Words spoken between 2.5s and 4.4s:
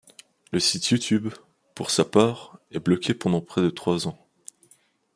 est bloqué pendant près de trois ans.